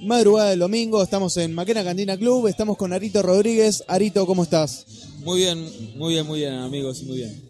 madrugada 0.00 0.50
del 0.50 0.60
domingo, 0.60 1.02
estamos 1.02 1.36
en 1.36 1.54
Maquena 1.54 1.82
Cantina 1.82 2.16
Club, 2.16 2.46
estamos 2.46 2.76
con 2.76 2.92
Arito 2.92 3.22
Rodríguez. 3.22 3.82
Arito, 3.88 4.26
¿cómo 4.26 4.42
estás? 4.42 4.86
Muy 5.24 5.40
bien, 5.40 5.68
muy 5.96 6.14
bien, 6.14 6.26
muy 6.26 6.40
bien, 6.40 6.54
amigos, 6.54 7.02
muy 7.02 7.18
bien. 7.18 7.48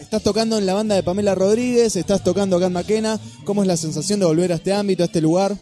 Estás 0.00 0.22
tocando 0.22 0.58
en 0.58 0.66
la 0.66 0.74
banda 0.74 0.94
de 0.94 1.02
Pamela 1.02 1.34
Rodríguez, 1.34 1.96
estás 1.96 2.24
tocando 2.24 2.56
acá 2.56 2.66
en 2.66 2.72
Maquena. 2.72 3.20
¿Cómo 3.44 3.62
es 3.62 3.68
la 3.68 3.76
sensación 3.76 4.20
de 4.20 4.26
volver 4.26 4.52
a 4.52 4.56
este 4.56 4.72
ámbito, 4.72 5.02
a 5.02 5.06
este 5.06 5.20
lugar? 5.20 5.56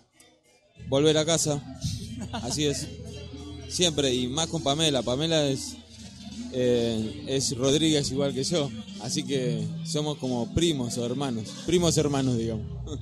Volver 0.88 1.16
a 1.18 1.24
casa, 1.24 1.62
así 2.32 2.66
es. 2.66 2.86
Siempre, 3.68 4.12
y 4.14 4.26
más 4.26 4.48
con 4.48 4.62
Pamela. 4.62 5.02
Pamela 5.02 5.46
es, 5.46 5.76
eh, 6.52 7.24
es 7.28 7.56
Rodríguez 7.56 8.10
igual 8.10 8.34
que 8.34 8.44
yo, 8.44 8.70
así 9.02 9.22
que 9.22 9.64
somos 9.84 10.18
como 10.18 10.52
primos 10.54 10.96
o 10.98 11.04
hermanos, 11.04 11.48
primos 11.66 11.96
hermanos, 11.96 12.36
digamos. 12.36 12.66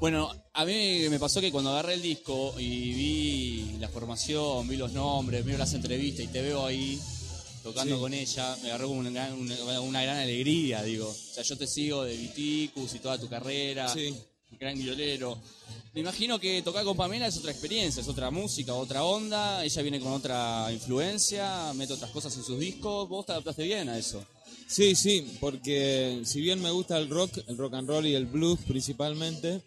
Bueno, 0.00 0.30
a 0.54 0.64
mí 0.64 1.06
me 1.10 1.18
pasó 1.18 1.40
que 1.40 1.52
cuando 1.52 1.70
agarré 1.70 1.94
el 1.94 2.02
disco 2.02 2.54
y 2.58 2.92
vi 2.94 3.76
la 3.78 3.88
formación, 3.88 4.66
vi 4.66 4.76
los 4.76 4.92
nombres, 4.92 5.44
vi 5.44 5.52
las 5.52 5.74
entrevistas 5.74 6.24
y 6.24 6.28
te 6.28 6.40
veo 6.40 6.64
ahí 6.64 6.98
tocando 7.62 7.96
Sí. 7.96 8.00
con 8.00 8.14
ella, 8.14 8.56
me 8.62 8.68
agarró 8.70 8.88
como 8.88 9.00
una, 9.00 9.10
gran- 9.10 9.34
una- 9.34 9.80
una 9.82 10.02
gran 10.02 10.16
alegría, 10.16 10.82
digo. 10.82 11.06
O 11.08 11.14
sea, 11.34 11.42
yo 11.44 11.56
te 11.58 11.66
sigo 11.66 12.04
de 12.04 12.16
Viticus 12.16 12.94
y 12.94 12.98
toda 13.00 13.18
tu 13.18 13.28
carrera, 13.28 13.92
Sí. 13.92 14.14
gran 14.58 14.78
violero. 14.78 15.36
Me 15.92 16.00
imagino 16.00 16.38
que 16.38 16.62
tocar 16.62 16.84
con 16.84 16.96
Pamela 16.96 17.26
es 17.26 17.36
otra 17.36 17.50
experiencia, 17.50 18.00
es 18.00 18.08
otra 18.08 18.30
música, 18.30 18.72
otra 18.74 19.04
onda, 19.04 19.62
ella 19.64 19.82
viene 19.82 20.00
con 20.00 20.12
otra 20.12 20.68
influencia, 20.72 21.72
mete 21.74 21.92
otras 21.92 22.10
cosas 22.10 22.34
en 22.36 22.44
sus 22.44 22.58
discos, 22.58 23.06
vos 23.08 23.26
te 23.26 23.32
adaptaste 23.32 23.64
bien 23.64 23.88
a 23.90 23.98
eso. 23.98 24.24
Sí, 24.66 24.94
sí, 24.94 25.26
porque 25.40 26.22
si 26.24 26.40
bien 26.40 26.62
me 26.62 26.70
gusta 26.70 26.96
el 26.98 27.10
rock, 27.10 27.38
el 27.48 27.56
rock 27.58 27.74
and 27.74 27.88
roll 27.88 28.06
y 28.06 28.14
el 28.14 28.26
blues 28.26 28.60
principalmente, 28.66 29.60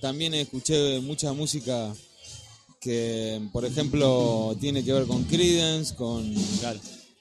también 0.00 0.32
escuché 0.34 1.00
mucha 1.00 1.32
música 1.32 1.94
que, 2.80 3.40
por 3.52 3.64
ejemplo, 3.64 4.56
tiene 4.60 4.84
que 4.84 4.92
ver 4.92 5.06
con 5.06 5.24
Creedence, 5.24 5.94
con 5.94 6.34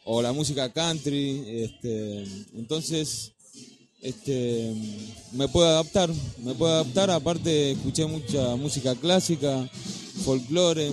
o 0.06 0.22
la 0.22 0.32
música 0.32 0.72
country, 0.72 1.44
este, 1.64 2.24
entonces 2.56 3.34
este 4.02 4.74
me 5.34 5.50
puedo 5.50 5.68
adaptar, 5.68 6.10
me 6.44 6.54
puedo 6.54 6.72
adaptar, 6.72 7.12
aparte 7.12 7.72
escuché 7.72 8.06
mucha 8.06 8.56
música 8.56 8.96
clásica, 8.96 9.70
folclore, 10.24 10.92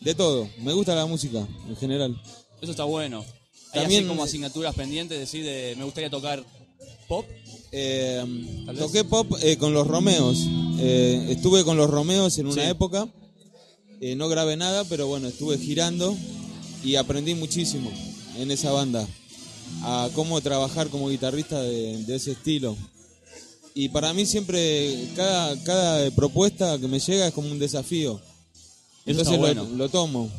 de 0.00 0.14
todo, 0.14 0.48
me 0.60 0.72
gusta 0.72 0.94
la 0.94 1.04
música 1.04 1.46
en 1.68 1.76
general. 1.76 2.22
Eso 2.62 2.70
está 2.70 2.84
bueno. 2.84 3.22
Hay 3.72 3.80
También- 3.80 4.04
así 4.04 4.08
como 4.08 4.22
asignaturas 4.24 4.74
pendientes, 4.74 5.18
decir, 5.18 5.44
de, 5.44 5.74
me 5.78 5.84
gustaría 5.84 6.10
tocar 6.10 6.44
pop. 7.08 7.24
Eh, 7.70 8.22
toqué 8.78 9.02
pop 9.04 9.32
eh, 9.42 9.56
con 9.56 9.72
los 9.72 9.86
Romeos. 9.86 10.38
Eh, 10.78 11.28
estuve 11.30 11.64
con 11.64 11.76
los 11.76 11.88
Romeos 11.88 12.36
en 12.38 12.46
una 12.46 12.64
Sí. 12.64 12.68
época. 12.70 13.08
No 14.16 14.28
grabé 14.28 14.56
nada, 14.56 14.82
pero 14.84 15.06
bueno, 15.06 15.28
estuve 15.28 15.56
girando 15.58 16.16
y 16.84 16.96
aprendí 16.96 17.34
muchísimo 17.34 17.90
en 18.36 18.50
esa 18.50 18.72
banda. 18.72 19.06
A 19.84 20.10
cómo 20.14 20.40
trabajar 20.40 20.88
como 20.88 21.08
guitarrista 21.08 21.62
de, 21.62 22.02
de 22.04 22.16
ese 22.16 22.32
estilo. 22.32 22.76
Y 23.74 23.88
para 23.90 24.12
mí 24.12 24.26
siempre, 24.26 25.08
cada, 25.16 25.56
cada 25.62 26.10
propuesta 26.10 26.78
que 26.78 26.88
me 26.88 26.98
llega 26.98 27.28
es 27.28 27.32
como 27.32 27.48
un 27.50 27.58
desafío. 27.60 28.20
Eso 29.06 29.20
Entonces 29.20 29.34
lo, 29.34 29.38
bueno. 29.40 29.64
lo 29.76 29.88
tomo. 29.88 30.30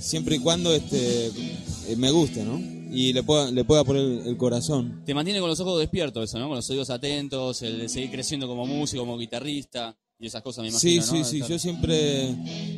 Siempre 0.00 0.36
y 0.36 0.38
cuando 0.40 0.72
este, 0.74 1.26
eh, 1.26 1.96
me 1.96 2.10
guste, 2.10 2.42
¿no? 2.44 2.60
Y 2.92 3.12
le 3.12 3.22
pueda, 3.22 3.50
le 3.50 3.64
pueda 3.64 3.84
poner 3.84 4.26
el 4.26 4.36
corazón. 4.36 5.02
Te 5.06 5.14
mantiene 5.14 5.38
con 5.40 5.48
los 5.48 5.60
ojos 5.60 5.78
despiertos 5.78 6.24
eso, 6.28 6.38
¿no? 6.40 6.48
Con 6.48 6.56
los 6.56 6.68
oídos 6.70 6.90
atentos, 6.90 7.62
el 7.62 7.78
de 7.78 7.88
seguir 7.88 8.10
creciendo 8.10 8.48
como 8.48 8.66
músico, 8.66 9.02
como 9.02 9.16
guitarrista 9.16 9.96
y 10.18 10.26
esas 10.26 10.42
cosas, 10.42 10.64
me 10.64 10.70
Sí, 10.72 10.96
imagino, 10.96 11.06
sí, 11.06 11.18
¿no? 11.18 11.24
sí. 11.24 11.36
Estar- 11.38 11.48
Yo 11.50 11.58
siempre 11.58 12.34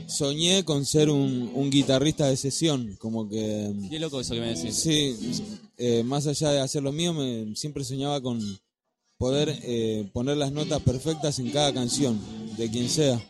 soñé 0.06 0.64
con 0.64 0.84
ser 0.84 1.08
un, 1.10 1.50
un 1.54 1.70
guitarrista 1.70 2.26
de 2.28 2.36
sesión, 2.36 2.94
como 3.00 3.28
que 3.28 3.72
Qué 3.90 3.98
loco 3.98 4.20
eso 4.20 4.34
que 4.34 4.40
me 4.40 4.54
decís. 4.54 4.74
sí, 4.76 5.16
eh, 5.78 6.02
más 6.04 6.26
allá 6.26 6.50
de 6.52 6.60
hacer 6.60 6.82
lo 6.82 6.92
mío, 6.92 7.12
me, 7.14 7.56
siempre 7.56 7.82
soñaba 7.84 8.20
con 8.20 8.38
poder 9.18 9.56
eh, 9.62 10.08
poner 10.12 10.36
las 10.36 10.52
notas 10.52 10.82
perfectas 10.82 11.38
en 11.38 11.50
cada 11.50 11.72
canción, 11.72 12.20
de 12.56 12.70
quien 12.70 12.88
sea. 12.88 13.20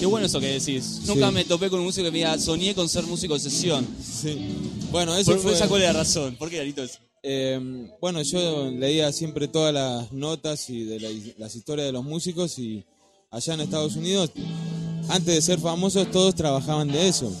Qué 0.00 0.06
bueno 0.06 0.26
eso 0.26 0.40
que 0.40 0.46
decís. 0.58 1.00
Nunca 1.06 1.28
Sí. 1.28 1.34
me 1.34 1.44
topé 1.44 1.68
con 1.70 1.78
un 1.80 1.86
músico 1.86 2.04
que 2.06 2.10
me 2.10 2.18
diga, 2.18 2.38
soñé 2.38 2.74
con 2.74 2.88
ser 2.88 3.04
músico 3.04 3.34
de 3.34 3.40
sesión. 3.40 3.86
Sí. 4.02 4.38
Bueno, 4.90 5.14
eso 5.16 5.32
Por, 5.32 5.40
fue. 5.40 5.52
esa 5.54 5.68
cuál 5.68 5.82
es 5.82 5.88
la 5.88 5.92
razón. 6.00 6.36
¿Por 6.36 6.48
qué, 6.50 6.60
Arito? 6.60 6.82
eso? 6.82 6.98
Eh, 7.22 7.88
bueno, 8.00 8.20
yo 8.22 8.70
leía 8.70 9.10
siempre 9.12 9.48
todas 9.48 9.72
las 9.72 10.12
notas 10.12 10.68
y 10.70 10.84
de 10.84 11.00
la- 11.00 11.08
las 11.38 11.54
historias 11.56 11.86
de 11.86 11.92
los 11.92 12.04
músicos 12.04 12.58
y 12.58 12.84
allá 13.30 13.54
en 13.54 13.60
Estados 13.60 13.96
Unidos, 13.96 14.30
antes 15.08 15.34
de 15.34 15.40
ser 15.42 15.58
famosos, 15.58 16.10
todos 16.10 16.34
trabajaban 16.34 16.88
de 16.92 17.08
eso 17.08 17.32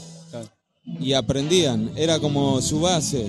y 1.00 1.12
aprendían, 1.14 1.90
era 1.96 2.18
como 2.18 2.60
su 2.62 2.80
base. 2.80 3.26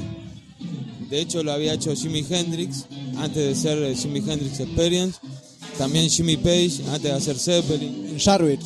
De 1.09 1.21
hecho, 1.21 1.43
lo 1.43 1.51
había 1.51 1.73
hecho 1.73 1.93
Jimi 1.95 2.25
Hendrix 2.29 2.85
antes 3.17 3.45
de 3.45 3.55
ser 3.55 3.77
eh, 3.83 3.95
Jimi 3.95 4.19
Hendrix 4.19 4.59
Experience, 4.59 5.19
también 5.77 6.09
Jimmy 6.09 6.35
Page 6.37 6.81
antes 6.87 7.03
de 7.03 7.11
hacer 7.11 7.37
Zeppelin. 7.37 8.17
Jarvis. 8.19 8.59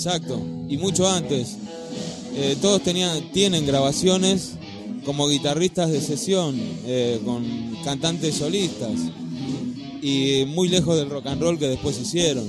Exacto, 0.00 0.40
y 0.66 0.78
mucho 0.78 1.06
antes. 1.06 1.58
Eh, 2.34 2.56
todos 2.62 2.82
tenían, 2.82 3.30
tienen 3.32 3.66
grabaciones 3.66 4.52
como 5.04 5.28
guitarristas 5.28 5.90
de 5.90 6.00
sesión, 6.00 6.58
eh, 6.86 7.20
con 7.22 7.44
cantantes 7.84 8.36
solistas, 8.36 8.92
y 10.00 10.46
muy 10.48 10.68
lejos 10.68 10.96
del 10.96 11.10
rock 11.10 11.26
and 11.26 11.42
roll 11.42 11.58
que 11.58 11.68
después 11.68 12.00
hicieron. 12.00 12.48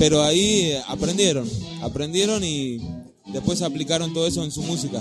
Pero 0.00 0.24
ahí 0.24 0.72
eh, 0.72 0.82
aprendieron, 0.88 1.48
aprendieron 1.80 2.42
y 2.42 2.80
después 3.32 3.62
aplicaron 3.62 4.12
todo 4.12 4.26
eso 4.26 4.42
en 4.42 4.50
su 4.50 4.62
música. 4.62 5.00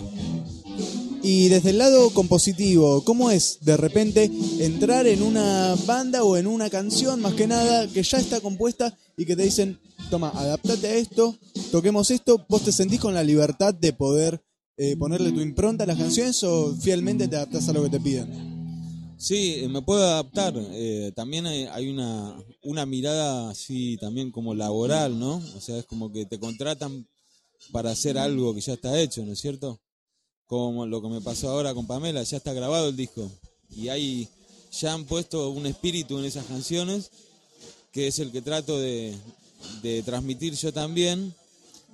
Y 1.24 1.48
desde 1.48 1.72
el 1.72 1.80
lado 1.80 2.12
compositivo, 2.12 3.04
¿cómo 3.04 3.32
es 3.32 3.58
de 3.62 3.78
repente 3.78 4.30
entrar 4.60 5.08
en 5.08 5.24
una 5.24 5.74
banda 5.88 6.24
o 6.24 6.38
en 6.38 6.46
una 6.46 6.70
canción, 6.70 7.20
más 7.20 7.34
que 7.34 7.48
nada, 7.48 7.88
que 7.88 8.04
ya 8.04 8.20
está 8.20 8.42
compuesta 8.42 8.96
y 9.18 9.26
que 9.26 9.36
te 9.36 9.42
dicen, 9.42 9.80
toma, 10.10 10.30
adaptate 10.30 10.88
a 10.88 10.96
esto, 10.96 11.36
toquemos 11.72 12.12
esto, 12.12 12.46
vos 12.48 12.64
te 12.64 12.72
sentís 12.72 13.00
con 13.00 13.14
la 13.14 13.24
libertad 13.24 13.74
de 13.74 13.94
poder 13.94 14.44
eh, 14.76 14.98
ponerle 14.98 15.32
tu 15.32 15.40
impronta 15.40 15.84
a 15.84 15.88
las 15.88 15.98
canciones 15.98 16.44
o 16.44 16.76
fielmente 16.76 17.28
te 17.28 17.36
adaptás 17.36 17.70
a 17.70 17.74
lo 17.74 17.84
que 17.84 17.90
te 17.90 18.00
piden? 18.00 19.16
Sí, 19.20 19.56
eh, 19.60 19.68
me 19.68 19.84
puedo 19.84 20.04
adaptar. 20.04 20.56
eh, 20.58 21.12
también 21.16 21.46
hay, 21.46 21.90
una, 21.90 22.36
una 22.64 22.86
mirada 22.86 23.52
así 23.52 23.98
también 23.98 24.32
como 24.32 24.56
laboral, 24.56 25.18
¿no? 25.20 25.36
O 25.56 25.62
sea, 25.62 25.78
es 25.78 25.86
como 25.86 26.12
que 26.12 26.26
te 26.26 26.40
contratan 26.40 27.08
para 27.72 27.92
hacer 27.92 28.18
algo 28.18 28.54
que 28.54 28.62
ya 28.62 28.74
está 28.74 29.00
hecho, 29.00 29.24
¿no 29.24 29.34
es 29.34 29.40
cierto? 29.40 29.80
Como 30.48 30.86
lo 30.88 31.02
que 31.02 31.08
me 31.08 31.22
pasó 31.22 31.50
ahora 31.50 31.74
con 31.74 31.88
Pamela, 31.88 32.24
ya 32.24 32.38
está 32.38 32.52
grabado 32.52 32.90
el 32.90 32.96
disco. 32.96 33.32
Y 33.70 33.90
hay, 33.90 34.28
ya 34.72 34.94
han 34.94 35.06
puesto 35.06 35.50
un 35.52 35.68
espíritu 35.68 36.18
en 36.18 36.26
esas 36.26 36.46
canciones, 36.46 37.12
que 37.92 38.08
es 38.08 38.18
el 38.20 38.32
que 38.32 38.42
trato 38.42 38.80
de, 38.80 39.16
de 39.82 40.04
transmitir 40.04 40.54
yo 40.56 40.72
también, 40.74 41.34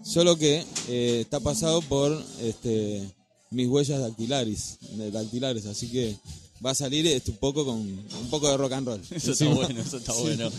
solo 0.04 0.38
que 0.38 0.66
eh, 0.88 1.20
está 1.22 1.40
pasado 1.40 1.82
por 1.82 2.22
este, 2.42 3.04
mis 3.52 3.68
huellas 3.68 4.00
dactilares, 4.00 4.78
de 4.92 5.12
dactilares, 5.12 5.66
así 5.66 5.90
que 5.90 6.16
va 6.66 6.72
a 6.72 6.76
salir 6.76 7.06
este, 7.08 7.32
un 7.32 7.38
poco 7.38 7.66
con 7.66 7.78
un 7.78 8.30
poco 8.30 8.50
de 8.50 8.58
rock 8.58 8.74
and 8.74 8.88
roll. 8.88 9.02
Eso 9.12 9.32
está 9.32 9.48
bueno, 9.48 9.82
eso 9.82 9.98
está 9.98 10.14
Sí. 10.16 10.22
bueno. 10.22 10.52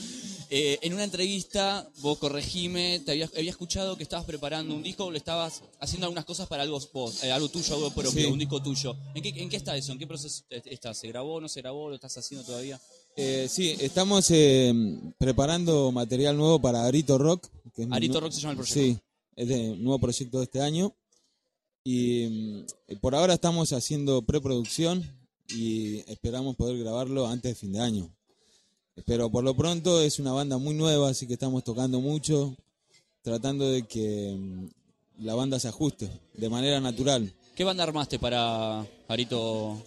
Eh, 0.53 0.81
en 0.83 0.95
una 0.95 1.05
entrevista, 1.05 1.89
vos 2.01 2.19
corregime, 2.19 3.01
te 3.05 3.13
había, 3.13 3.31
había 3.37 3.51
escuchado 3.51 3.97
que 3.97 4.03
estabas 4.03 4.27
preparando 4.27 4.75
un 4.75 4.83
disco, 4.83 5.05
o 5.05 5.11
le 5.13 5.19
estabas 5.19 5.63
haciendo 5.79 6.07
algunas 6.07 6.25
cosas 6.25 6.49
para 6.49 6.65
algo 6.65 6.81
vos, 6.93 7.23
eh, 7.23 7.31
algo 7.31 7.49
tuyo, 7.49 7.73
algo 7.77 7.91
propio, 7.93 8.11
Sí. 8.11 8.25
un 8.27 8.39
disco 8.39 8.61
tuyo. 8.61 8.97
¿En 9.15 9.23
qué, 9.23 9.29
¿En 9.29 9.49
qué 9.49 9.57
está 9.57 9.77
eso? 9.77 9.93
¿En 9.93 9.99
qué 10.01 10.09
proceso 10.09 10.43
está? 10.51 10.93
¿Se 10.93 11.07
grabó, 11.07 11.41
no 11.41 11.49
se 11.49 11.61
grabó? 11.61 11.89
¿Lo 11.89 11.95
estás 11.95 12.17
haciendo 12.19 12.45
todavía? 12.45 12.81
Eh, 13.17 13.47
sí, 13.49 13.77
estamos 13.81 14.29
eh, 14.33 14.75
preparando 15.19 15.93
material 15.93 16.37
nuevo 16.37 16.61
para 16.61 16.85
Arito 16.85 17.17
Rock. 17.17 17.47
que 17.73 17.87
Arito 17.89 18.19
Rock 18.19 18.33
se 18.33 18.41
llama 18.41 18.53
el 18.53 18.57
proyecto. 18.59 18.81
Sí, 18.81 18.99
es 19.37 19.49
de 19.49 19.71
un 19.71 19.85
nuevo 19.85 20.01
proyecto 20.01 20.39
de 20.39 20.45
este 20.45 20.61
año. 20.61 20.97
Y 21.85 22.65
mm, 22.89 22.97
por 23.01 23.15
ahora 23.15 23.35
estamos 23.35 23.73
haciendo 23.73 24.23
preproducción 24.23 25.05
y 25.49 25.99
esperamos 26.11 26.57
poder 26.57 26.77
grabarlo 26.79 27.29
antes 27.29 27.53
de 27.53 27.55
fin 27.55 27.73
de 27.73 27.81
año. 27.81 28.17
Pero 29.07 29.31
por 29.31 29.45
lo 29.45 29.55
pronto 29.55 30.01
es 30.01 30.19
una 30.19 30.33
banda 30.33 30.59
muy 30.59 30.75
nueva, 30.75 31.09
así 31.11 31.27
que 31.27 31.35
estamos 31.35 31.65
tocando 31.65 32.01
mucho, 32.01 32.55
tratando 33.23 33.69
de 33.71 33.83
que 33.85 34.37
mm, 34.39 35.25
la 35.25 35.35
banda 35.35 35.59
se 35.59 35.69
ajuste 35.69 36.11
de 36.35 36.49
manera 36.49 36.81
natural. 36.81 37.33
¿Qué 37.55 37.65
banda 37.65 37.83
armaste 37.85 38.19
para 38.19 38.87
Arito? 39.09 39.83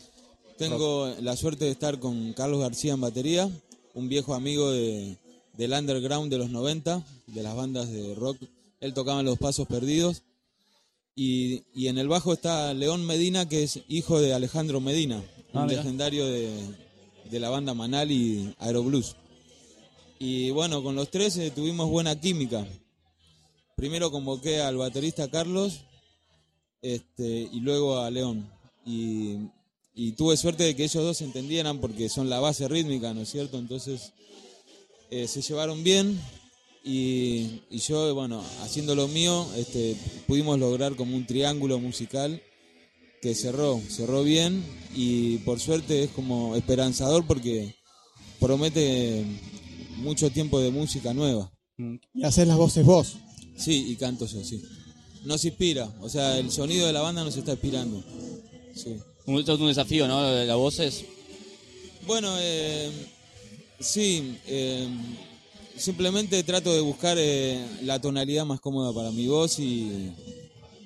Tengo 0.57 1.13
la 1.21 1.35
suerte 1.35 1.65
de 1.65 1.71
estar 1.71 1.99
con 1.99 2.33
Carlos 2.33 2.59
García 2.59 2.93
en 2.93 3.01
batería, 3.01 3.49
un 3.95 4.07
viejo 4.07 4.33
amigo 4.35 4.71
de, 4.71 5.17
del 5.57 5.73
underground 5.73 6.31
de 6.31 6.37
los 6.37 6.49
90, 6.49 7.03
de 7.27 7.43
las 7.43 7.55
bandas 7.55 7.89
de 7.89 8.13
rock. 8.15 8.37
Él 8.79 8.93
tocaba 8.93 9.21
en 9.21 9.25
Los 9.25 9.39
Pasos 9.39 9.67
Perdidos. 9.67 10.21
Y, 11.15 11.63
y 11.75 11.87
en 11.87 11.97
el 11.99 12.07
bajo 12.07 12.33
está 12.33 12.73
León 12.73 13.05
Medina, 13.05 13.47
que 13.47 13.63
es 13.63 13.79
hijo 13.87 14.19
de 14.19 14.33
Alejandro 14.33 14.79
Medina, 14.81 15.23
Ah, 15.53 15.61
un 15.61 15.67
mirá. 15.67 15.77
legendario 15.83 16.25
de, 16.25 16.51
de 17.29 17.39
la 17.39 17.49
banda 17.49 17.73
Manal 17.73 18.11
y 18.11 18.53
Aeroblues. 18.59 19.15
Y 20.19 20.51
bueno, 20.51 20.81
con 20.83 20.95
los 20.95 21.09
tres 21.09 21.37
eh, 21.37 21.51
tuvimos 21.51 21.89
buena 21.89 22.19
química. 22.19 22.65
primero 23.75 24.11
convoqué 24.11 24.61
al 24.61 24.77
baterista 24.77 25.29
Carlos 25.29 25.81
este, 26.81 27.49
y 27.51 27.59
luego 27.59 27.99
a 27.99 28.09
León. 28.09 28.49
Y, 28.85 29.49
tuve 30.17 30.37
suerte 30.37 30.63
de 30.63 30.75
que 30.75 30.85
ellos 30.85 31.03
dos 31.03 31.21
entendieran 31.21 31.79
porque 31.79 32.09
son 32.09 32.29
la 32.29 32.39
base 32.39 32.67
rítmica, 32.67 33.13
¿no 33.13 33.21
es 33.21 33.29
cierto? 33.29 33.57
Entonces 33.57 34.13
eh, 35.11 35.27
se 35.27 35.41
llevaron 35.41 35.83
bien 35.83 36.19
y, 36.83 37.61
y 37.69 37.79
yo, 37.79 38.13
bueno, 38.15 38.43
haciendo 38.61 38.95
lo 38.95 39.07
mío, 39.07 39.47
este, 39.55 39.95
pudimos 40.27 40.59
lograr 40.59 40.95
como 40.95 41.15
un 41.15 41.25
triángulo 41.25 41.79
musical 41.79 42.41
que 43.23 43.35
cerró, 43.35 43.81
cerró 43.87 44.21
bien 44.21 44.61
y 44.93 45.37
por 45.39 45.57
suerte 45.57 46.03
es 46.03 46.09
como 46.09 46.57
esperanzador 46.57 47.25
porque 47.25 47.73
promete 48.37 49.23
mucho 49.95 50.29
tiempo 50.29 50.59
de 50.59 50.71
música 50.71 51.13
nueva. 51.13 51.49
Y 52.13 52.25
haces 52.25 52.45
las 52.45 52.57
voces 52.57 52.85
vos. 52.85 53.15
Sí, 53.55 53.91
y 53.91 53.95
canto 53.95 54.25
yo, 54.25 54.43
sí. 54.43 54.61
Nos 55.23 55.45
inspira, 55.45 55.89
o 56.01 56.09
sea, 56.09 56.37
el 56.37 56.51
sonido 56.51 56.85
de 56.85 56.91
la 56.91 56.99
banda 56.99 57.23
nos 57.23 57.37
está 57.37 57.53
inspirando. 57.53 58.03
Sí. 58.75 58.97
Un, 59.25 59.39
esto 59.39 59.53
es 59.53 59.59
un 59.61 59.67
desafío, 59.67 60.05
¿no? 60.05 60.21
Lo 60.21 60.29
de 60.29 60.45
Las 60.45 60.57
voces. 60.57 61.05
Bueno, 62.05 62.35
eh, 62.41 62.91
sí, 63.79 64.37
eh, 64.47 64.85
simplemente 65.77 66.43
trato 66.43 66.73
de 66.73 66.81
buscar 66.81 67.15
eh, 67.17 67.65
la 67.83 68.01
tonalidad 68.01 68.45
más 68.45 68.59
cómoda 68.59 68.93
para 68.93 69.11
mi 69.11 69.27
voz 69.27 69.59
y, 69.59 70.11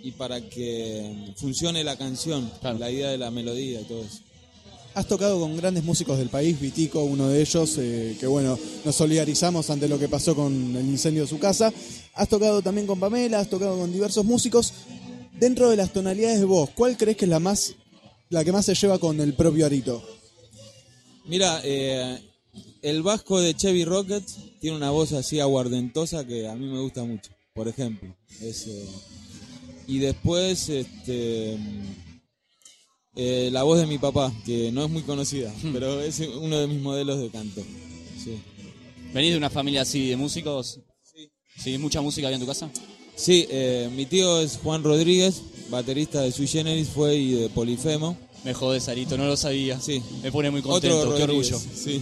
y 0.07 0.12
para 0.12 0.39
que 0.39 1.33
funcione 1.36 1.83
la 1.83 1.98
canción, 1.98 2.50
Claro. 2.62 2.80
la 2.80 2.89
idea 2.89 3.09
de 3.09 3.18
la 3.18 3.30
melodía 3.30 3.81
y 3.81 3.83
todo 3.83 4.04
eso. 4.04 4.19
Has 4.94 5.06
tocado 5.06 5.38
con 5.39 5.57
grandes 5.57 5.83
músicos 5.83 6.18
del 6.18 6.30
país, 6.30 6.59
Vitico, 6.59 7.04
uno 7.04 7.27
de 7.27 7.42
ellos, 7.42 7.77
eh, 7.77 8.15
que 8.18 8.25
bueno, 8.25 8.57
nos 8.86 8.95
solidarizamos 8.95 9.69
ante 9.69 9.89
lo 9.89 10.00
que 10.00 10.07
pasó 10.07 10.33
con 10.33 10.75
el 10.75 10.86
incendio 10.86 11.24
de 11.24 11.27
su 11.27 11.38
casa. 11.39 11.74
Has 12.13 12.30
tocado 12.30 12.62
también 12.62 12.88
con 12.88 13.00
Pamela, 13.00 13.39
has 13.39 13.50
tocado 13.50 13.77
con 13.77 13.92
diversos 13.92 14.24
músicos. 14.24 14.74
Dentro 15.39 15.69
de 15.69 15.75
las 15.75 15.92
tonalidades 15.92 16.39
de 16.39 16.45
voz, 16.45 16.69
¿cuál 16.71 16.95
crees 16.98 17.18
que 17.18 17.25
es 17.25 17.30
la 17.30 17.39
más, 17.39 17.75
la 18.30 18.44
que 18.45 18.51
más 18.54 18.65
se 18.65 18.74
lleva 18.75 18.98
con 18.98 19.19
el 19.19 19.33
propio 19.33 19.65
Arito? 19.65 20.01
Mira, 21.25 21.59
eh, 21.65 22.18
el 22.81 23.04
vasco 23.04 23.42
de 23.42 23.54
Chevy 23.56 23.83
Rocket 23.83 24.24
tiene 24.62 24.77
una 24.77 24.89
voz 24.89 25.12
así 25.12 25.42
aguardentosa 25.42 26.25
que 26.25 26.48
a 26.48 26.56
mí 26.56 26.65
me 26.65 26.80
gusta 26.80 27.04
mucho, 27.04 27.30
por 27.54 27.68
ejemplo. 27.68 28.15
Es, 28.42 28.65
eh, 28.68 28.86
y 29.87 29.99
después, 29.99 30.69
este, 30.69 31.57
eh, 33.15 33.49
la 33.51 33.63
voz 33.63 33.79
de 33.79 33.87
mi 33.87 33.97
papá, 33.97 34.31
que 34.45 34.71
no 34.71 34.85
es 34.85 34.89
muy 34.91 35.01
conocida, 35.03 35.53
pero 35.73 36.01
es 36.01 36.19
uno 36.19 36.57
de 36.59 36.67
mis 36.67 36.81
modelos 36.81 37.19
de 37.19 37.29
canto. 37.29 37.61
Sí, 38.23 38.37
¿Venís 39.13 39.31
de 39.31 39.37
una 39.37 39.49
familia 39.49 39.81
así 39.81 40.09
de 40.09 40.17
músicos? 40.17 40.79
sí. 41.03 41.29
¿Sí? 41.57 41.77
¿Mucha 41.77 42.01
música 42.01 42.27
había 42.27 42.35
en 42.35 42.41
tu 42.41 42.47
casa? 42.47 42.69
Sí, 43.15 43.47
eh, 43.49 43.89
mi 43.95 44.05
tío 44.05 44.39
es 44.41 44.57
Juan 44.61 44.83
Rodríguez, 44.83 45.41
baterista 45.71 46.21
de 46.21 46.31
Sui 46.31 46.45
Generis, 46.47 46.87
fue 46.89 47.15
y 47.15 47.31
de 47.33 47.49
Polifemo. 47.49 48.15
Me 48.43 48.53
jodés, 48.53 48.83
Sarito, 48.83 49.17
no 49.17 49.25
lo 49.25 49.35
sabía. 49.35 49.79
Sí. 49.79 50.01
Me 50.21 50.31
pone 50.31 50.51
muy 50.51 50.61
contento, 50.61 50.99
Otro 50.99 51.15
qué 51.15 51.25
Rodríguez, 51.25 51.51
orgullo. 51.53 51.71
Sí. 51.75 52.01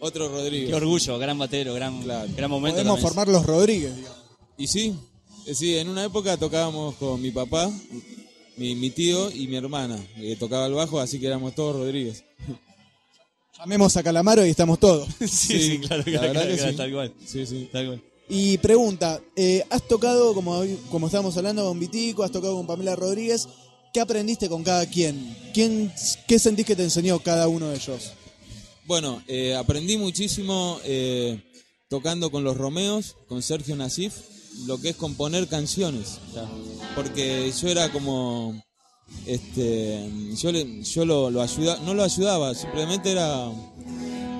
Otro 0.00 0.28
Rodríguez. 0.28 0.68
Qué 0.68 0.74
orgullo, 0.76 1.18
gran 1.18 1.36
batero, 1.36 1.74
gran, 1.74 2.00
Claro. 2.02 2.30
gran 2.36 2.48
momento. 2.50 2.76
Podemos 2.76 3.00
también. 3.00 3.08
formar 3.08 3.28
los 3.28 3.44
Rodríguez, 3.44 3.96
digamos. 3.96 4.18
Y 4.56 4.66
sí, 4.68 4.94
sí, 5.54 5.76
en 5.76 5.88
una 5.88 6.04
época 6.04 6.36
tocábamos 6.36 6.96
con 6.96 7.20
mi 7.20 7.30
papá, 7.30 7.70
mi, 8.56 8.74
mi 8.74 8.90
tío 8.90 9.30
y 9.30 9.46
mi 9.46 9.56
hermana, 9.56 9.98
que 10.16 10.36
tocaba 10.36 10.66
el 10.66 10.74
bajo, 10.74 11.00
así 11.00 11.20
que 11.20 11.26
éramos 11.26 11.54
todos 11.54 11.76
Rodríguez. 11.76 12.24
Llamemos 13.58 13.96
a 13.96 14.02
Calamaro 14.02 14.44
y 14.44 14.50
estamos 14.50 14.78
todos. 14.78 15.08
sí, 15.20 15.26
sí, 15.28 15.78
claro, 15.78 16.02
la 16.06 16.20
claro, 16.20 16.40
que 16.40 16.56
claro, 16.56 16.70
sí. 16.70 16.76
tal 16.76 16.92
cual. 16.92 17.14
Sí, 17.24 17.46
sí. 17.46 17.68
Tal 17.72 17.86
cual. 17.86 18.02
Y 18.28 18.58
pregunta, 18.58 19.20
eh, 19.36 19.64
has 19.70 19.86
tocado, 19.86 20.34
como, 20.34 20.62
como 20.90 21.06
estábamos 21.06 21.36
hablando, 21.36 21.64
con 21.64 21.78
Vitico, 21.78 22.24
has 22.24 22.32
tocado 22.32 22.56
con 22.56 22.66
Pamela 22.66 22.96
Rodríguez. 22.96 23.48
¿Qué 23.94 24.00
aprendiste 24.00 24.48
con 24.48 24.62
cada 24.62 24.84
quien? 24.86 25.34
¿Quién 25.54 25.92
¿Qué 26.26 26.38
sentís 26.38 26.66
que 26.66 26.76
te 26.76 26.82
enseñó 26.82 27.18
cada 27.20 27.48
uno 27.48 27.68
de 27.68 27.76
ellos? 27.76 28.12
Bueno, 28.84 29.22
eh, 29.26 29.54
aprendí 29.54 29.96
muchísimo 29.96 30.78
eh, 30.84 31.40
tocando 31.88 32.30
con 32.30 32.44
los 32.44 32.56
Romeos, 32.56 33.16
con 33.26 33.42
Sergio 33.42 33.74
Nasif, 33.74 34.14
lo 34.66 34.80
que 34.80 34.90
es 34.90 34.96
componer 34.96 35.46
canciones. 35.48 36.18
Porque 36.94 37.52
yo 37.60 37.68
era 37.68 37.92
como. 37.92 38.62
Este, 39.26 40.10
yo 40.36 40.50
le- 40.52 40.82
yo 40.82 41.04
lo, 41.04 41.30
lo 41.30 41.40
ayuda, 41.42 41.78
no 41.84 41.94
lo 41.94 42.02
ayudaba, 42.02 42.54
simplemente 42.54 43.10
era 43.12 43.50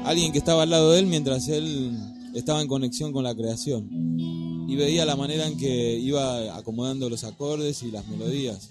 alguien 0.05 0.33
que 0.33 0.39
estaba 0.39 0.63
al 0.65 0.71
lado 0.71 0.93
de 0.93 1.01
él 1.01 1.07
mientras 1.07 1.49
él 1.49 1.97
estaba 2.35 2.61
en 2.63 2.69
conexión 2.69 3.13
con 3.13 3.25
la 3.25 3.35
creación. 3.35 3.89
Y 4.69 4.75
veía 4.77 5.05
la 5.05 5.15
manera 5.17 5.47
en 5.47 5.57
que 5.57 5.95
iba 5.97 6.57
acomodando 6.57 7.09
los 7.09 7.23
acordes 7.25 7.83
y 7.85 7.91
las 7.93 8.07
melodías. 8.09 8.71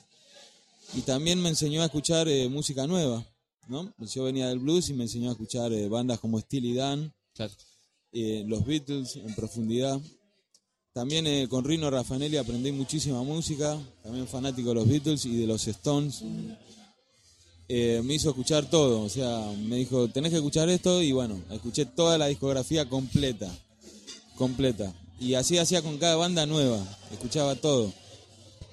Y 0.93 1.01
también 1.01 1.41
me 1.41 1.49
enseñó 1.49 1.81
a 1.81 1.85
escuchar 1.85 2.27
eh, 2.27 2.47
música 2.49 2.85
nueva. 2.87 3.25
¿no? 3.67 3.91
Yo 4.13 4.25
venía 4.25 4.47
del 4.49 4.59
blues 4.59 4.89
y 4.89 4.93
me 4.93 5.03
enseñó 5.05 5.29
a 5.29 5.31
escuchar 5.31 5.71
eh, 5.73 5.87
bandas 5.87 6.19
como 6.19 6.39
Steely 6.39 6.75
Dan, 6.75 7.11
Claro. 7.33 7.53
eh, 8.11 8.43
los 8.47 8.65
Beatles 8.65 9.15
en 9.15 9.33
profundidad. 9.33 9.99
También 10.95 11.27
eh, 11.27 11.49
con 11.49 11.65
Rino 11.65 11.89
Raffanelli 11.89 12.37
aprendí 12.37 12.71
muchísima 12.71 13.21
música, 13.21 13.77
también 14.01 14.29
fanático 14.29 14.69
de 14.69 14.75
los 14.75 14.87
Beatles 14.87 15.25
y 15.25 15.35
de 15.35 15.45
los 15.45 15.67
Stones. 15.67 16.23
Eh, 17.67 18.01
me 18.05 18.13
hizo 18.13 18.29
escuchar 18.29 18.69
todo, 18.69 19.01
o 19.01 19.09
sea, 19.09 19.51
me 19.59 19.75
dijo, 19.75 20.07
tenés 20.07 20.31
que 20.31 20.37
escuchar 20.37 20.69
esto 20.69 21.01
y 21.01 21.11
bueno, 21.11 21.37
escuché 21.51 21.85
toda 21.85 22.17
la 22.17 22.27
discografía 22.27 22.87
completa, 22.87 23.53
completa. 24.37 24.93
Y 25.19 25.33
así 25.33 25.57
hacía 25.57 25.81
con 25.81 25.97
cada 25.97 26.15
banda 26.15 26.45
nueva, 26.45 26.81
escuchaba 27.11 27.55
todo. 27.55 27.91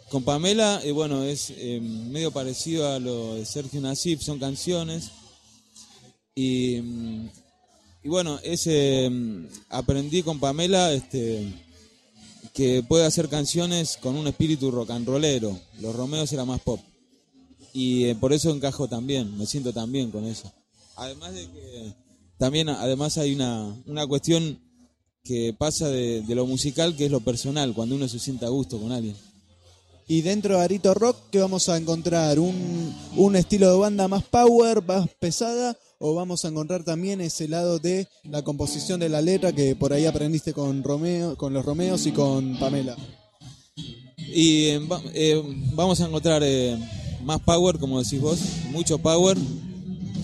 Con 0.08 0.22
Pamela, 0.22 0.80
eh, 0.84 0.92
bueno, 0.92 1.24
es 1.24 1.52
medio 1.80 2.30
parecido 2.30 2.88
a 2.88 3.00
lo 3.00 3.34
de 3.34 3.44
Sergio 3.44 3.80
Nasif, 3.80 4.22
son 4.22 4.38
canciones. 4.38 5.10
Y, 6.36 6.80
mm, 6.80 7.30
y 8.04 8.08
bueno, 8.08 8.38
ese 8.44 9.10
mm, 9.10 9.46
aprendí 9.70 10.22
con 10.22 10.38
Pamela 10.38 10.92
este, 10.92 11.52
que 12.52 12.82
puede 12.82 13.06
hacer 13.06 13.28
canciones 13.28 13.96
con 13.96 14.16
un 14.16 14.26
espíritu 14.26 14.70
rock 14.70 14.90
and 14.90 15.06
rollero. 15.06 15.58
Los 15.80 15.94
Romeos 15.96 16.32
era 16.32 16.44
más 16.44 16.60
pop. 16.60 16.80
Y 17.72 18.04
eh, 18.04 18.14
por 18.14 18.32
eso 18.32 18.50
encajo 18.50 18.88
también, 18.88 19.36
me 19.38 19.46
siento 19.46 19.72
tan 19.72 19.90
bien 19.90 20.10
con 20.10 20.24
eso. 20.24 20.52
Además 20.96 21.32
de 21.34 21.46
que 21.46 21.94
también 22.36 22.68
además 22.68 23.16
hay 23.16 23.34
una, 23.34 23.74
una 23.86 24.06
cuestión 24.06 24.58
que 25.24 25.54
pasa 25.56 25.88
de, 25.88 26.22
de 26.22 26.34
lo 26.34 26.46
musical 26.46 26.96
que 26.96 27.06
es 27.06 27.10
lo 27.10 27.20
personal, 27.20 27.72
cuando 27.72 27.94
uno 27.94 28.08
se 28.08 28.18
siente 28.18 28.44
a 28.44 28.50
gusto 28.50 28.78
con 28.78 28.92
alguien. 28.92 29.16
Y 30.08 30.22
dentro 30.22 30.56
de 30.56 30.64
Arito 30.64 30.94
Rock, 30.94 31.16
¿qué 31.30 31.38
vamos 31.38 31.68
a 31.68 31.76
encontrar? 31.76 32.38
¿Un, 32.38 32.94
un 33.16 33.36
estilo 33.36 33.70
de 33.70 33.78
banda 33.78 34.08
más 34.08 34.24
power, 34.24 34.82
más 34.84 35.08
pesada? 35.20 35.76
¿O 35.98 36.14
vamos 36.14 36.44
a 36.44 36.48
encontrar 36.48 36.82
también 36.82 37.20
ese 37.20 37.46
lado 37.46 37.78
de 37.78 38.08
la 38.24 38.42
composición 38.42 38.98
de 38.98 39.08
la 39.08 39.20
letra 39.20 39.52
que 39.52 39.76
por 39.76 39.92
ahí 39.92 40.04
aprendiste 40.04 40.52
con, 40.52 40.82
Romeo, 40.82 41.36
con 41.36 41.52
los 41.52 41.64
Romeos 41.64 42.06
y 42.06 42.12
con 42.12 42.58
Pamela? 42.58 42.96
Y 44.34 44.64
eh, 44.66 44.80
eh, 45.14 45.42
vamos 45.74 46.00
a 46.00 46.06
encontrar 46.06 46.42
eh, 46.44 46.76
más 47.22 47.40
power, 47.40 47.78
como 47.78 48.02
decís 48.02 48.20
vos, 48.20 48.40
mucho 48.70 48.98
power, 48.98 49.36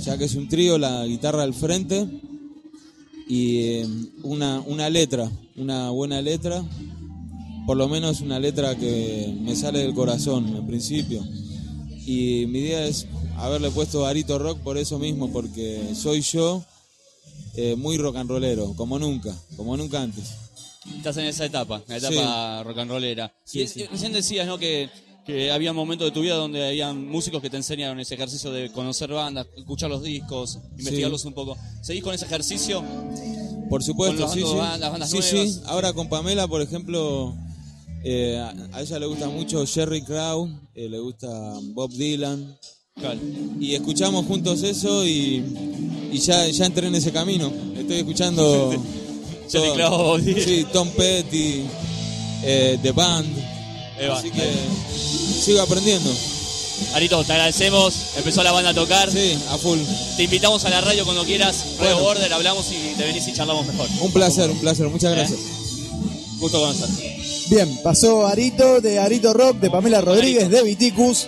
ya 0.02 0.18
que 0.18 0.25
es 0.25 0.35
un 0.35 0.49
trío, 0.49 0.78
la 0.78 1.04
guitarra 1.04 1.42
al 1.42 1.54
frente 1.54 2.08
y 3.28 3.82
una, 4.23 4.61
una 4.61 4.88
letra, 4.88 5.30
una 5.56 5.90
buena 5.90 6.23
letra, 6.23 6.64
por 7.68 7.76
lo 7.76 7.87
menos 7.87 8.22
una 8.22 8.38
letra 8.40 8.75
que 8.76 9.30
me 9.42 9.54
sale 9.54 9.80
del 9.80 9.92
corazón 9.92 10.56
en 10.56 10.66
principio. 10.66 11.22
Y 12.06 12.46
mi 12.46 12.60
idea 12.60 12.87
es 12.87 13.06
haberle 13.37 13.70
puesto 13.70 14.06
Arito 14.06 14.38
Rock 14.38 14.58
por 14.60 14.78
eso 14.78 14.98
mismo, 14.98 15.30
porque 15.30 15.90
soy 15.94 16.22
yo 16.22 16.64
eh, 17.56 17.76
muy 17.76 17.98
rock 17.98 18.16
and 18.16 18.30
rollero, 18.30 18.72
como 18.75 18.98
nunca, 18.98 19.37
como 19.58 19.76
nunca 19.76 20.00
antes. 20.00 20.30
Estás 20.96 21.18
en 21.18 21.26
esa 21.26 21.44
etapa, 21.44 21.82
la 21.88 21.98
etapa 21.98 22.62
rock 22.64 22.78
and 22.78 22.90
rollera. 22.90 23.34
Sí, 23.44 23.60
y 23.60 23.68
sí. 23.68 23.82
eh, 23.82 23.88
recién 23.92 24.14
decías, 24.14 24.46
¿no? 24.46 24.56
Que, 24.56 24.88
que 25.26 25.50
había 25.52 25.75
momentos 25.75 26.06
de 26.06 26.12
tu 26.12 26.22
vida 26.22 26.37
donde 26.37 26.66
había 26.68 26.94
músicos 26.94 27.42
que 27.42 27.50
te 27.50 27.58
enseñaron 27.58 28.00
ese 28.00 28.14
ejercicio 28.14 28.50
de 28.50 28.72
conocer 28.72 29.10
bandas, 29.12 29.46
escuchar 29.58 29.90
los 29.90 30.02
discos, 30.02 30.58
investigarlos 30.78 31.22
un 31.26 31.34
poco. 31.34 31.54
¿Seguís 31.82 32.02
con 32.02 32.14
ese 32.14 32.25
ejercicio? 32.25 32.82
Por 33.68 33.82
supuesto, 33.82 34.25
Con 34.25 34.32
sí, 34.34 34.40
sí. 34.40 34.54
bandas- 34.56 34.90
bandas 34.90 35.10
sí, 35.10 35.18
nuevas. 35.18 35.50
sí. 35.56 35.60
Ahora 35.66 35.92
con 35.92 36.08
Pamela, 36.08 36.48
por 36.48 36.62
ejemplo, 36.62 37.37
eh, 38.04 38.38
a 38.72 38.80
ella 38.80 38.98
le 38.98 39.06
gusta 39.06 39.28
mucho 39.28 39.66
Jerry 39.66 40.02
Crow, 40.02 40.48
eh, 40.74 40.88
le 40.88 40.98
gusta 40.98 41.28
Bob 41.74 41.90
Dylan. 41.90 42.58
Claro. 42.94 43.20
Y 43.60 43.74
escuchamos 43.74 44.26
juntos 44.26 44.62
eso 44.62 45.06
y, 45.06 45.44
y 46.10 46.18
ya, 46.18 46.46
ya 46.48 46.66
entré 46.66 46.88
en 46.88 46.94
ese 46.94 47.12
camino. 47.12 47.52
Estoy 47.76 47.98
escuchando. 47.98 48.70
Jerry. 49.50 49.70
Crow, 49.72 49.90
Bob 49.98 50.20
Dylan. 50.20 50.44
Sí, 50.44 50.66
Tom 50.72 50.88
Petty, 50.90 51.64
eh, 52.42 52.78
The 52.82 52.92
Band. 52.92 53.28
Eva, 54.00 54.18
Así 54.18 54.30
que 54.30 54.42
sigo 55.44 55.60
aprendiendo. 55.60 56.10
Arito, 56.94 57.22
te 57.24 57.32
agradecemos. 57.32 57.94
Empezó 58.16 58.42
la 58.44 58.52
banda 58.52 58.70
a 58.70 58.74
tocar. 58.74 59.10
Sí, 59.10 59.36
a 59.50 59.58
full. 59.58 59.78
Te 60.16 60.24
invitamos 60.24 60.64
a 60.64 60.70
la 60.70 60.80
radio 60.80 61.04
cuando 61.04 61.24
quieras. 61.24 61.64
Radio 61.78 61.96
Bueno. 61.96 62.00
Border, 62.02 62.32
hablamos 62.32 62.70
y 62.70 62.94
te 62.96 63.04
venís 63.04 63.26
y 63.26 63.32
charlamos 63.32 63.66
mejor. 63.66 63.88
Un 64.00 64.12
placer, 64.12 64.48
un 64.50 64.58
placer. 64.60 64.88
Muchas 64.88 65.12
gracias. 65.12 65.40
Gusto 66.38 66.61
conocerte. 66.61 67.18
Bien, 67.50 67.78
pasó 67.83 68.26
Arito 68.26 68.80
de 68.80 68.99
Arito 68.99 69.33
Rock, 69.33 69.59
de 69.59 69.71
Pamela 69.71 70.00
Rodríguez, 70.00 70.49
de 70.50 70.62
Viticus. 70.62 71.26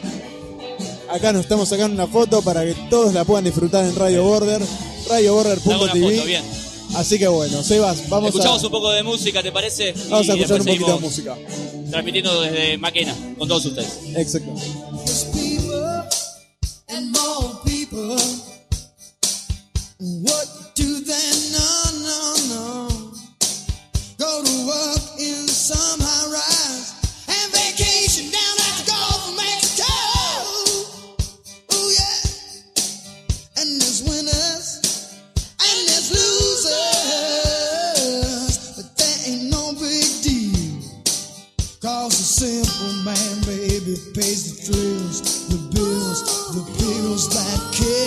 Acá 1.10 1.32
nos 1.32 1.42
estamos 1.42 1.68
sacando 1.68 1.94
una 1.94 2.06
foto 2.06 2.42
para 2.42 2.64
que 2.64 2.74
todos 2.88 3.12
la 3.14 3.24
puedan 3.24 3.44
disfrutar 3.44 3.84
en 3.84 3.96
Radio 3.96 4.22
Border, 4.22 4.62
radioborder.tv. 5.08 6.40
Así 6.94 7.18
que 7.18 7.28
bueno, 7.28 7.62
Sebas, 7.62 8.08
vamos 8.08 8.30
Escuchamos 8.30 8.62
a, 8.62 8.66
un 8.66 8.72
poco 8.72 8.90
de 8.90 9.02
música, 9.02 9.42
¿te 9.42 9.52
parece? 9.52 9.94
vamos 10.08 10.28
a 10.28 10.34
escuchar 10.34 10.60
un 10.60 10.66
poquito 10.66 10.94
de 10.94 11.00
música. 11.00 11.36
Transmitiendo 11.90 12.40
desde 12.42 12.78
Maquena 12.78 13.14
con 13.38 13.48
todos 13.48 13.64
ustedes. 13.66 13.98
Exacto. 14.16 14.54
Man, 43.30 43.42
baby, 43.44 43.96
pays 44.14 44.42
the 44.48 44.72
thrills, 44.72 45.48
the 45.48 45.56
bills, 45.74 46.20
the 46.54 46.64
bills 46.78 47.28
that 47.30 47.76
the 47.78 47.99